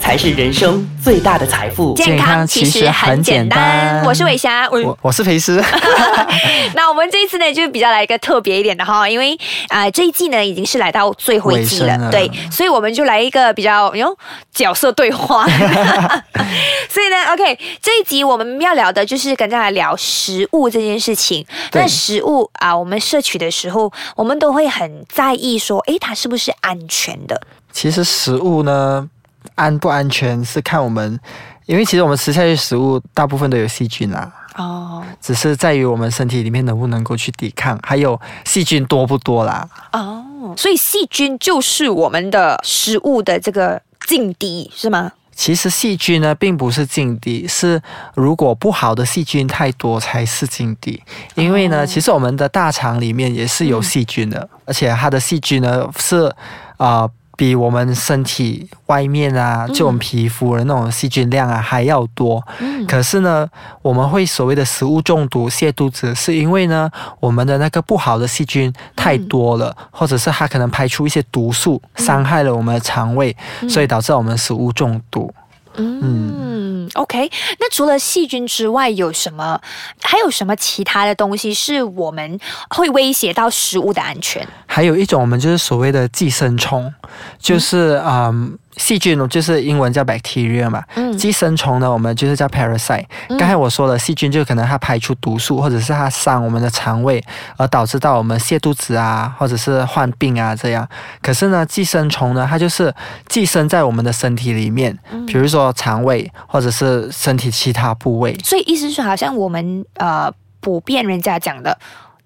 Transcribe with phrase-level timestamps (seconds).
[0.00, 1.94] 才是人生最大的财富。
[1.94, 4.02] 健康其实很简单。
[4.04, 5.62] 我是伟霞，我我是裴师。
[6.74, 9.38] 那我们这一次呢，就比较来一个特别一点的哈，因为
[9.68, 14.16] 啊这一季呢已经是来到最后一季了，对，所以我们就来一个比较哟
[14.52, 15.46] 角色对话。
[16.88, 21.44] 所以呢，OK，这一集我们要聊的就是跟大家聊食物这件事情。
[21.72, 27.40] 那食物啊，我们摄取的时候，我们都会很在意说，哎，它是不是安全的？
[27.72, 29.08] 其实食物呢。
[29.54, 31.18] 安不安全是看我们，
[31.66, 34.32] 因为其实我们吃下去食物大部分都有细菌啦。
[34.56, 39.68] 哦，只是在于我们身体里面能不能够去抵抗，还有细菌多不多啦。
[39.92, 45.10] 哦，所以细菌就是我们的食物的这个劲敌，是吗？
[45.34, 47.82] 其实细菌呢并不是劲敌，是
[48.14, 51.02] 如果不好的细菌太多才是劲敌。
[51.34, 56.32] 因为呢，其实我们的大肠里面也是有细菌的，而且它的细菌呢是
[56.76, 57.08] 啊。
[57.36, 62.42] 比我们身体外面啊，就我们皮肤的那种细菌量啊还要多。
[62.60, 63.48] 嗯，可是呢，
[63.82, 66.90] 我们会所谓的食物中毒、泻肚子，是因为呢，
[67.20, 73.36] 我们的那个不好的细菌太多了，或者是它可能排出一些毒素，伤害了我们的肠胃，
[73.68, 75.32] 所以导致我们食物中毒。
[75.76, 77.30] 嗯，OK。
[77.58, 79.60] 那除了细菌之外，有什么？
[80.02, 82.38] 还有什么其他的东西是我们
[82.70, 84.46] 会威胁到食物的安全？
[84.66, 86.92] 还有一种，我们就是所谓的寄生虫，
[87.38, 88.58] 就是嗯。
[88.76, 93.04] 细菌呢，就是英文叫 bacteria 嘛，嗯寄生虫呢，我们就是叫 parasite。
[93.38, 97.22] 刚才我说了，细菌就可能它排出毒素，或者是它伤我们的肠胃，
[97.56, 100.86] 而导致到我们泻肚子啊，或者是患病啊这样。
[101.22, 102.92] 可是呢，寄生虫呢，它就是
[103.28, 108.36] 寄生在我们的身体里面，比如说肠胃或者是身体其他部位。
[108.42, 111.78] 所以意思是好像我们呃普遍人家讲的。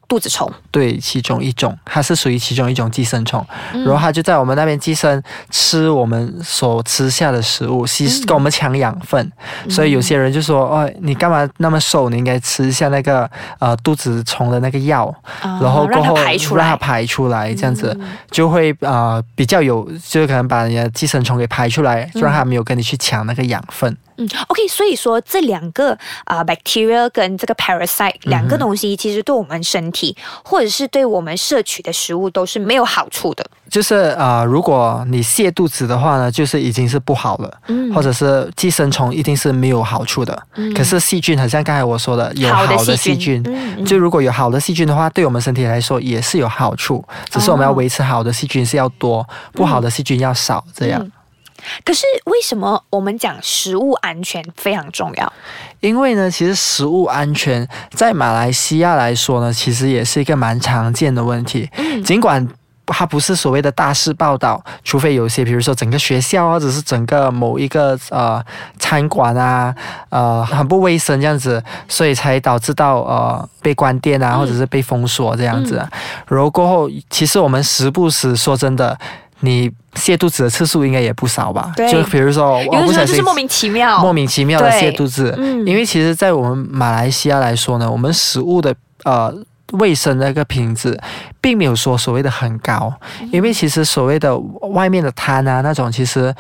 [0.09, 9.31] 肚子虫对，其中一种，它是属于其中一种寄生虫，然后它就在我们那边寄生，吃我们所吃下的食物，吸跟我们抢养分，
[9.69, 12.09] 所以有些人就说，哦，你干嘛那么瘦？
[12.09, 17.95] 你应该吃一下那个呃肚子虫的那个药，然后过后让它排出来，这样子。
[18.31, 23.95] 就会呃比较有，就可能把人家寄生虫给排出来，就让它没有跟你去抢那个养分。
[24.19, 33.47] 嗯，OK，所以说这两个啊，bacteria 跟这个 parasite 两个东西，其实对我们身体或者是对我们摄取的食物都是没有好处的。
[33.71, 40.43] 就是啊，如果你泻肚子的话呢，就是已经是不好了，嗯，或者是寄生虫一定是没有好处的。
[40.57, 43.45] 嗯，可是细菌，很像刚才我说的，有好的细菌，
[43.85, 51.07] 就如果有好的细菌的话，对我们身体来说也是有好处，只是我们要维持好的细菌是要多，不好的细菌要少，这样。
[51.85, 55.33] 可是为什么我们讲食物安全非常重要？
[55.81, 61.69] 因为呢，其实食物安全在马来西亚来说呢，其实也是一个蛮常见的问题。
[61.77, 62.47] 嗯，尽管
[62.87, 68.45] 它不是所谓的大事报道，除非有些，比如说整个学校或者是整个某一个呃
[68.79, 69.75] 餐馆啊，
[70.09, 75.77] 呃很不卫生这样子，所以才导致到呃被关店啊，或者是被封锁这样子。
[76.27, 78.99] 然后过后，其实我们时不时说真的。
[79.41, 81.73] 你泻肚子的次数应该也不少吧？
[81.77, 85.35] 对，就比如说，有的时候就是莫名其妙，莫名其妙的泻肚子。
[85.39, 89.35] 嗯，因为其实，在我们马来西亚来说呢，我们食物的呃
[89.73, 90.99] 卫生那个品质，
[91.41, 92.93] 并没有说所谓的很高。
[93.33, 94.37] 因为其实所谓的
[94.73, 96.35] 外面的摊啊那种，其实。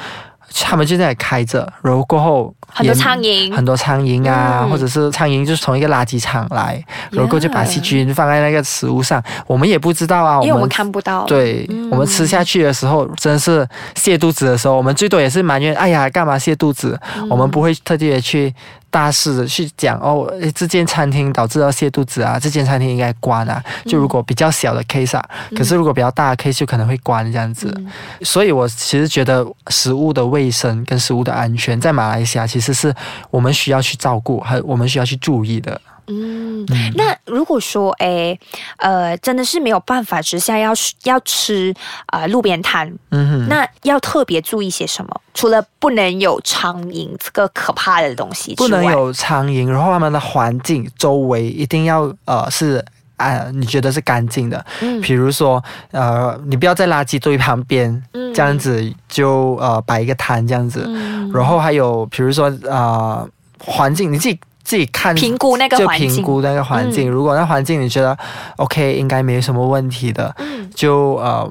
[0.53, 11.25] 他们就在开着，然后过后很多苍蝇，很多苍蝇啊，或者是苍蝇就是从一个垃圾场来，然后就把细菌放在那个食物上，我们也不知道啊，因为我们看不到。
[11.26, 16.98] 对，我们吃下去的时候，真是泻肚子的时候，我们最多也是埋怨，哎呀，干嘛泻肚子？
[17.30, 18.54] 我们不会特地的去。
[18.91, 23.62] 大事的去讲哦，这间餐厅导致要泻肚子啊，这间餐厅应该关啊。
[23.84, 27.75] 就如果比较小的 case 啊，可是如果比较大的 case 就可能会关这样子。
[28.22, 32.94] 所以我其实觉得食物的卫生跟食物的安全在马来西亚其实是
[33.31, 35.81] 我们需要去照顾和我们需要去注意的。
[36.09, 38.39] 嗯，那如果说，哎，
[38.79, 40.72] 呃，真的是没有办法之下要
[41.05, 41.75] 要吃
[42.07, 45.21] 啊路边摊，嗯哼，那要特别注意些什么？
[45.34, 52.84] 除了不能有苍蝇这个可怕的东西，不能有苍蝇，然后他们的环境周围一定要呃是
[53.16, 63.28] 啊，你觉得是干净的，嗯，比如说呃，你不要在垃圾堆旁边，嗯，这样子就呃摆一个摊这样子，嗯，然后还有比如说呃
[63.63, 64.41] 环境你自己。
[64.68, 67.10] 自己看评估那个环境，就评估那个环境。
[67.10, 68.15] 如果那环境你觉得
[68.56, 70.36] OK，应该没什么问题的，
[70.74, 71.50] 就呃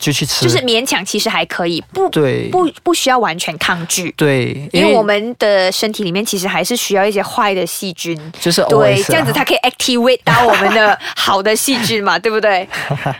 [0.00, 4.10] 就去吃，就是勉强其实还可以，不对不不需要完全抗拒。
[4.16, 12.66] 对，因为我们的身体里面其实还是需要一些坏的细菌，就是对这样子啊它可以 activate 到我们的好的细菌嘛， 对不对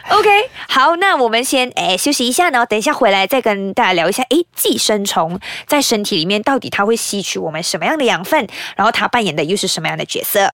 [0.08, 0.28] ？OK，
[0.68, 10.50] 好，那我们先诶休息一下呢，等一下回来再跟大家聊一下，诶，寄生虫在身体里面到底它会吸取我们什么样的养分，然后它扮演的又是什么样的角色？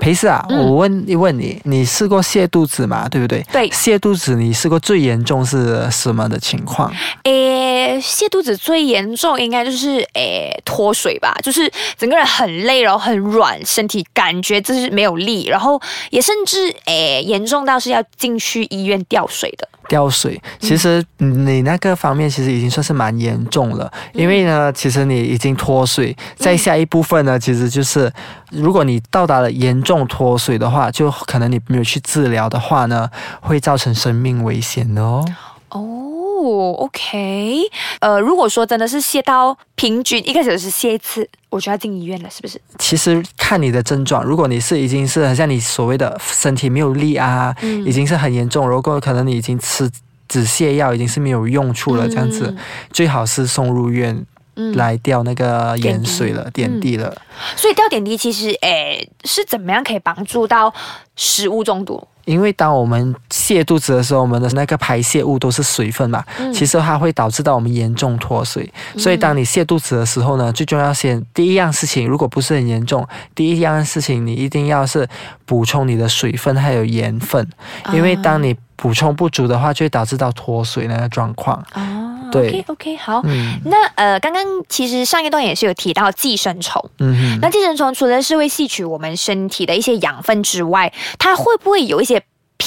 [0.00, 3.08] 裴师啊，我问一问你，你试过泻肚子吗？
[3.08, 3.42] 对不对？
[3.52, 6.92] 对泻肚子你试过最严重是什么的情况？
[7.22, 15.80] 诶，泻肚子最严重应该就是诶脱水吧，就是整个人很累，然后很软，身体感觉就是没有力，然后
[16.10, 19.66] 也甚至诶严重到是要进去医院吊水的。
[19.88, 28.12] 掉水，其实你那个方面其实已经算是蛮严重了，因为呢，其实你已经脱水，在下一部分呢，其实就是
[28.50, 33.08] 如果你到达了严重脱水的话，就可能你没有去治疗的话呢，
[33.40, 35.24] 会造成生命危险的哦。
[35.70, 36.03] 哦
[36.46, 37.60] ，OK，
[38.00, 42.60] 呃，如果说真的是泻到平均一个小时泻一次，我就要进医院了，是不是？
[42.78, 47.84] 其实看你的症状，如果你是已经是很像你所谓的身体没有力啊，嗯。
[47.84, 49.90] 已经是很严重，如果可能你已经吃
[50.28, 52.54] 止泻药已经是没有用处了，这样子、
[52.92, 54.26] 最好是送入院嗯
[54.74, 57.14] 来吊那个盐水了、点滴了。
[57.56, 60.72] 所以吊点滴其实诶是怎么样可以帮助到
[61.16, 62.06] 食物中毒？
[62.24, 68.72] 因为当我们泻肚子的时候，我们的那个排泄物都是水分嘛，嗯其实它会导致到我们严重脱水。
[68.96, 75.06] 所以当你泻肚子的时候呢，最重要先第一样事情，如果不是很严重，第一样事情你一定要是
[75.44, 77.46] 补充你的水分还有盐分，
[77.92, 81.62] 因为当你补充不足的话，就会导致到脱水那个状况。
[81.74, 81.93] 哦
[82.40, 83.20] 对，OK OK，好。
[83.24, 86.90] 嗯那呃，刚刚其实上一段也是有提到寄生虫。
[86.98, 87.38] 嗯。
[87.40, 92.22] 那寄生虫除了是会吸取我们身体的一些养分之外，它会不会有一些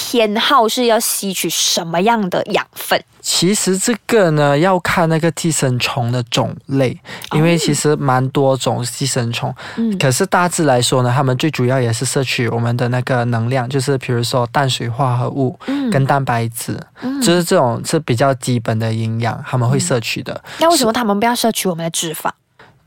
[0.09, 2.98] 偏好是要吸取什么样的养分？
[3.19, 6.98] 其实这个呢，要看那个寄生虫的种类，
[7.33, 9.54] 因为其实蛮多种寄生虫。
[9.75, 20.42] 嗯可是大致来说呢，它们最主要也是摄取我们的那个能量，就是比如说碳水化合物嗯跟蛋白质，嗯就是这种是比较基本的营养，他们会摄取的。
[20.59, 22.31] 那为什么他们不要摄取我们的脂肪？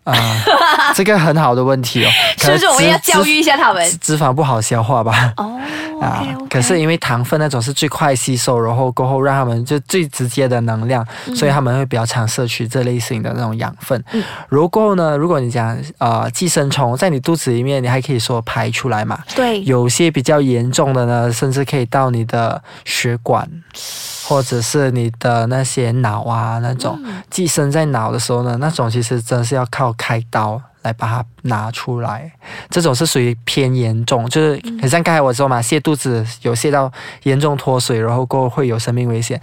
[0.05, 0.15] 啊、
[0.95, 2.09] 这个很好的问题哦。
[2.39, 3.97] 是不是我们要教育一下他们脂？
[3.99, 5.33] 脂肪不好消化吧？
[5.37, 5.61] 哦
[6.01, 6.25] 啊。
[6.49, 11.07] 可是因为糖分那种是最快吸收，然后过后让他们就最直接的能量，
[11.37, 14.03] 所以他们会比较常摄取这类型的那种养分。
[14.13, 19.21] 嗯如果呢，如果你讲呃寄生虫在你肚子里面，你还可以说排出来嘛。
[19.37, 23.49] 对，有些比较严重的呢，甚至可以到你的血管，
[24.31, 32.31] 或者是你的那些脑啊那种嗯寄生在脑的时候呢，那种其实真的是要靠开刀来把它拿出来。
[32.71, 36.93] 这种是属于偏严重，就是很像刚才我说嘛，泻肚子有泻到
[37.25, 39.41] 严重脱水，然后过后会有生命危险。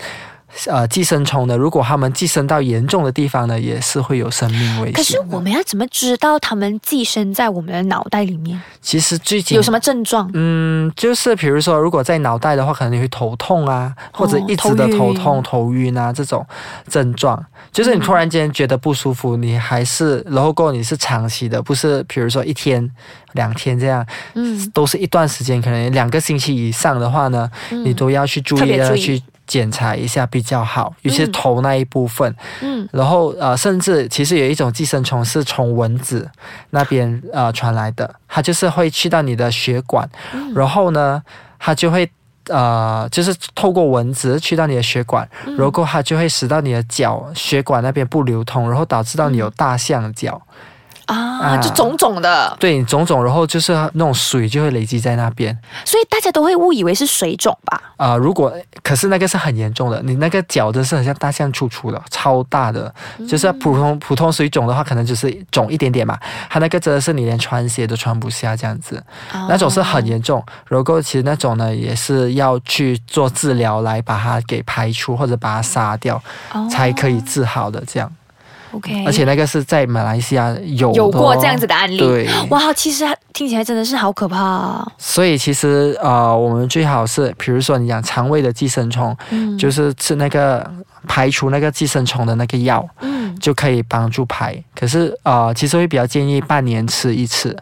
[0.65, 4.93] 呃，寄生虫呢，如果它们寄生到严重的地方呢，也是会有生命危险。
[4.93, 8.59] 可是我们要怎么知道它们寄生在我们的脑袋里面？
[8.81, 10.29] 其实最近有什么症状？
[10.33, 16.45] 嗯，就是比如说，如果在脑袋的话，可能你会头痛啊，或者一直的哦头痛、头晕啊这种
[16.87, 22.89] 症状，就是你突然间觉得不舒服，你还是然后过后你是长期的，不是比如说一天、
[23.33, 32.35] 两天这样，嗯，都是一段时间，可能两个星期以上的话呢，你都要去注意的去检查一下比较好，尤其是嗯头那一部分。
[32.61, 32.87] 嗯。
[32.91, 36.29] 然后呃，甚至其实有一种寄生虫是从蚊子
[36.69, 40.53] 那边呃传来的，它就是会去到你的血管，嗯。
[40.53, 41.23] 然后呢，
[41.57, 42.09] 它就会
[42.49, 45.57] 呃，就是透过蚊子去到你的血管，嗯。
[45.57, 50.45] 然后它就会使到你的脚血管那边不流通，然后导致到你有大象脚，啊，
[51.07, 55.57] 啊就肿肿的，对，肿肿，然后就是那种水就会累积在那边。
[55.85, 57.81] 所以大家都会误以为是水肿吧？
[57.97, 62.93] 啊、如果可是那个是很严重的，你那个脚真是很像大象出出的，超大的，
[63.27, 66.17] 就是普通普通水肿的话，可能就是肿一点点嘛。
[66.49, 69.01] 它那个真的是你连穿鞋都穿不下这样子，
[69.49, 70.43] 那种是很严重。
[70.67, 76.21] 如果其实那种呢，也是要去做治疗来把它给排除或者把它杀掉，
[76.53, 78.11] 哦才可以治好的这样。
[78.71, 81.97] OK，而且那个是在马来西亚有的有过哦这样子的案例。
[81.97, 84.91] 对，哇，其实听起来真的是好可怕、啊。
[84.97, 90.69] 所以其实呃，我们最好是，比如说你讲肠胃的寄生虫，嗯就是吃那个
[91.07, 94.61] 排除那个寄生虫的那个药，嗯就可以帮助排。
[94.75, 97.55] 可是呃，其实会比较建议半年吃一次，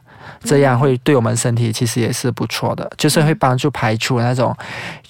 [0.43, 4.55] 这样会对我们身体其实也是不错的，就是会帮助排除那种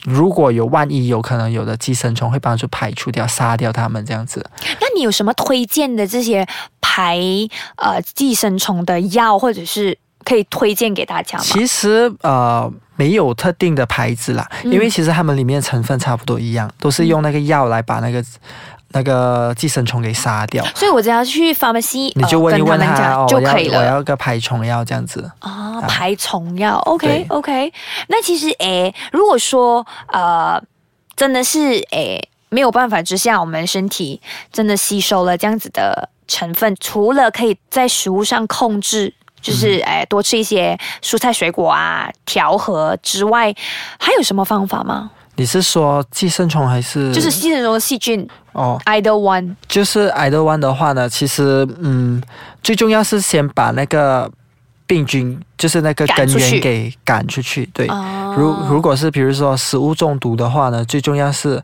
[0.03, 4.45] 如果有万一有可能有的寄生虫，会帮助排除掉、杀掉它们这样子。
[4.79, 6.45] 那你有什么推荐的这些
[6.81, 7.19] 排
[7.77, 11.43] 呃寄生虫的药，或者是可以推荐给大家吗？
[11.43, 18.23] 其实呃，没有特定的牌子啦，因为其实它们里面成分差不多一样，都是用那个药来把那个。
[18.95, 23.79] 那个寄生虫给杀掉，所以我只要去 pharmacy，你就问一问他就可以了。
[23.79, 27.73] 我要个排虫药这样子啊，排虫药，OK OK。
[28.07, 30.61] 那其实诶，如果说呃，
[31.17, 34.21] 真的是诶没有办法之下，我们身体
[34.53, 43.53] 真的吸收了这样子的成分，除了可以在食物上控制，就是诶多吃一些蔬菜水果啊调和之外，
[43.99, 45.11] 还有什么方法吗？
[45.35, 47.11] 你是说寄生虫还是？
[47.13, 48.79] 就是寄生虫的细菌哦。
[48.85, 52.21] Either one，就是 either one 的话呢，其实嗯，
[52.63, 54.31] 最重要是先把那个
[54.87, 57.69] 病菌，就是那个根源给赶出去。
[57.73, 57.87] 对，
[58.35, 61.61] 如如果是比如说食物中毒的话呢，最重要是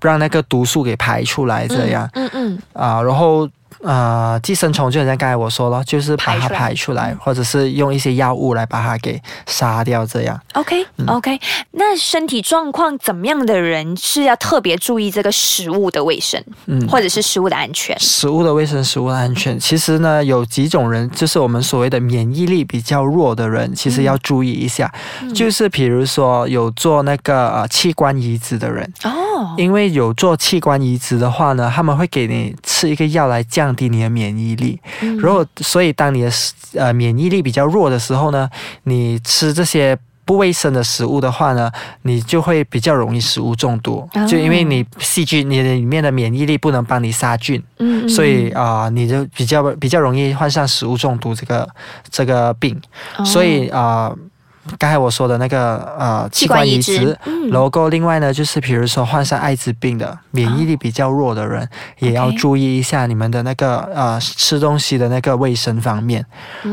[0.00, 2.08] 让那个毒素给排出来，这样。
[2.14, 2.58] 嗯嗯。
[2.72, 3.48] 啊，然后。
[3.82, 10.40] 呃，寄生虫就像刚才我说了，就是把它排出来，或者是用一些药物来把它给杀掉，这样。
[10.54, 11.40] OK OK，
[11.72, 17.98] 那身体状况怎么样的人是要特别注意这个食物的卫生，嗯，或者是食物的安全？
[17.98, 24.92] 食物的卫生，食物的安全，其实呢，有几种人，就是我们所谓的免疫力比较弱的人，其实要注意一下，
[25.34, 29.10] 就是比如说有做那个呃器官移植的人哦，
[29.58, 33.74] 因为有做器官移植的话呢，他们会给你吃一个药来降。
[33.74, 34.78] 低你的免疫力，
[35.18, 36.30] 如果所以当你的
[36.74, 38.48] 呃免疫力比较弱的时候呢，
[38.84, 41.68] 你吃这些不卫生的食物的话呢，
[42.02, 51.68] 你就会比较容易食物中毒，就因为你细菌你的里面的免疫力不能帮你杀菌，嗯，所以啊你就比较比较容易患上食物中毒这个
[52.08, 52.80] 这个病，
[53.24, 54.14] 所以啊。
[54.78, 57.16] 刚才我说的那个呃器官移植，
[57.50, 61.68] 然后另外呢，就是比如说患上艾滋病的免疫力比较弱的人，
[61.98, 66.24] 也要注意一下你们的那个呃吃东西的那个卫生方面。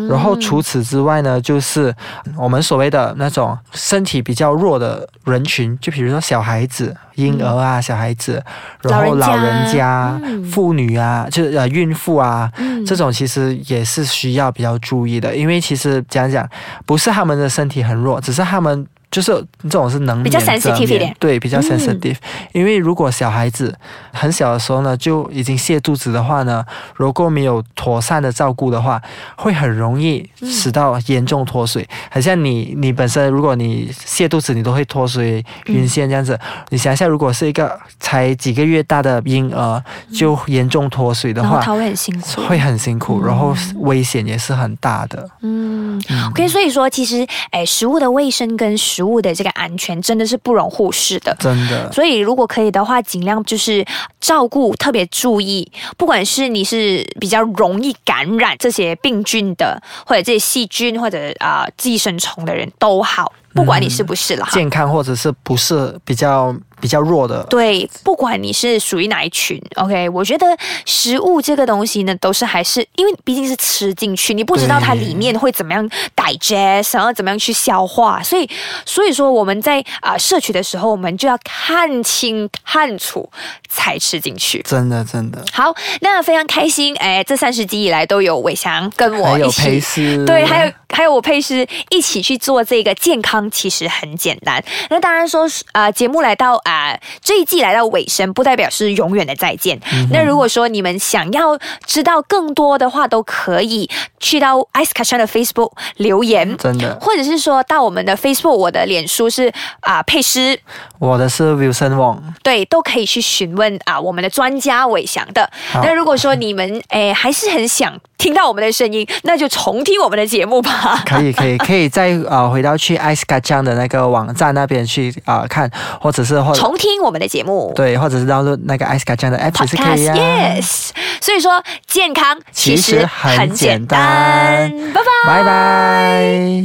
[0.10, 1.94] 然后除此之外呢，就是
[2.38, 6.96] 我们所谓的那种身体比较弱的人群，就比如说小孩子。
[7.16, 8.44] 婴儿啊，小孩子，
[8.82, 10.20] 然后老人家、
[10.52, 12.52] 妇女啊，就是呃孕妇啊，
[12.86, 16.48] 这种其实也是需要比较注意的，因为其实讲讲
[16.86, 18.88] 不是他们的身体很弱，只是他们。
[19.12, 19.32] 就是
[19.64, 22.16] 这种是能比较 sensitive 一点，对，比较 sensitive。
[22.54, 23.78] 因为如果小孩子
[24.14, 26.66] 很小的时候呢，就已经泻肚子的话呢，
[26.96, 29.02] 如果没有妥善的照顾的话，
[29.36, 31.88] 会很容易使到严重脱水。
[32.10, 36.40] 很像你，你本身如果你泻肚子，你都会脱水、晕眩这样子。
[36.70, 45.30] 你想一下，如果是一个才几个月大的婴儿就严重脱水的话，他会很辛苦，会很辛苦，然后危险也是很大的。
[45.42, 51.92] 嗯，OK，所以说其实，哎，食物的卫生跟食食物的这个安全真的是不容忽视的，真的。
[51.92, 53.84] 所以如果可以的话，尽量就是
[54.20, 63.34] 照顾，特别注意，不管是你是比较容易感染这些病菌的，或者这些细菌或者啊寄生虫的人都好。
[63.54, 70.46] 不管你是不是了，健康或者是不是比较比较弱的，对，不管你是属于哪一群，OK，我觉得
[70.86, 78.50] 食物这个东西呢，都是还是因为毕竟是吃进去，你不知道它里面会怎么样 digest，然后怎么样去消化，所以
[78.86, 83.30] 所以说我们在啊摄取的时候，我们就要看清看楚
[83.68, 84.62] 才吃进去。
[84.64, 85.44] 真的真的。
[85.52, 93.50] 好，那非常开心，哎，这三十集以来都有伟翔跟我一起，对，还有还有我配师一起去做这个健康。
[93.52, 99.80] 其实很简单，那当然说，呃，节目来到啊这一季来到尾声，不代表是永远的再见。
[100.12, 110.60] 那如果说你们想要知道更多的话，都可以去到 Ice k a s h a n 的 Facebook 留言，真的，或者是说到我们的 Facebook，我的脸书是啊佩诗，
[111.00, 115.50] 我的是 Wilson Wong，对，都可以去询问啊我们的专家伟翔的。
[115.74, 121.02] 那如果说你们诶还是很想听到我们的声音，那就重听我们的节目吧。
[121.10, 123.24] 可以，可以，可以再啊回到去 Ice。
[123.44, 130.16] 这样的那个网站那边去啊看，或者是或重听我们的节目，对，或者是 download 那个 ice 卡这样的 app 也是可以啊。
[130.16, 130.90] Yes，
[131.22, 134.70] 所以说健康其实很简单。
[134.94, 136.64] 拜拜，拜拜。